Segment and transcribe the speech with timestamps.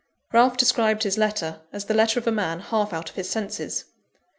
[0.33, 3.83] Ralph described his letter, as the letter of a man half out of his senses.